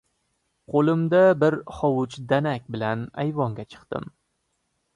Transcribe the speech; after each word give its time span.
Qo‘limda 0.75 1.19
bir 1.43 1.57
hovuch 1.81 2.17
danak 2.33 2.65
bilan 2.77 3.07
ayvonga 3.25 3.67
chiqdim. 3.75 4.13